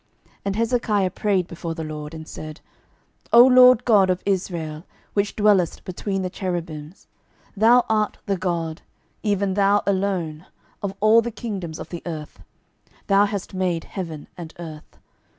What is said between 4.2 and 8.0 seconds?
Israel, which dwellest between the cherubims, thou